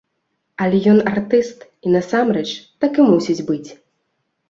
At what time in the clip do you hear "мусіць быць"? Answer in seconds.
3.15-3.67